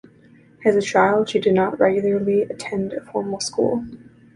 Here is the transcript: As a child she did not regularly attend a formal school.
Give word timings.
As 0.65 0.75
a 0.75 0.81
child 0.81 1.29
she 1.29 1.37
did 1.39 1.53
not 1.53 1.79
regularly 1.79 2.41
attend 2.41 2.91
a 2.91 3.01
formal 3.05 3.39
school. 3.39 3.85